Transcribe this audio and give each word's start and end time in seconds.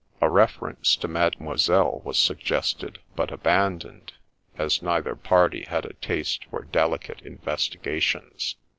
A 0.19 0.31
reference 0.31 0.95
to 0.95 1.07
Mademoiselle 1.07 2.01
was 2.03 2.17
sug 2.17 2.39
gested, 2.39 2.97
but 3.15 3.29
abandoned, 3.29 4.13
as 4.57 4.81
neither 4.81 5.15
party 5.15 5.61
had 5.65 5.85
a 5.85 5.93
taste 5.93 6.45
for 6.49 6.63
delicate 6.63 7.21
investigations. 7.21 8.55